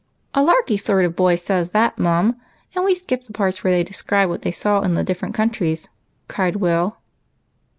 [0.33, 2.35] ""A larky sort of a boy says that, Mum,
[2.73, 5.89] and we fikij^ the parts where they describe what they saw in the different countries,"
[6.27, 6.97] cried Will.